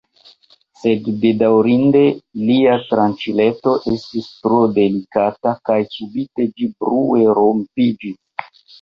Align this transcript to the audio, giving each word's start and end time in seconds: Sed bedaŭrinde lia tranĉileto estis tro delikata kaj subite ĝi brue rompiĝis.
Sed 0.83 1.09
bedaŭrinde 1.25 2.01
lia 2.47 2.79
tranĉileto 2.87 3.75
estis 3.93 4.33
tro 4.41 4.65
delikata 4.81 5.57
kaj 5.71 5.79
subite 5.95 6.53
ĝi 6.53 6.75
brue 6.83 7.33
rompiĝis. 7.45 8.63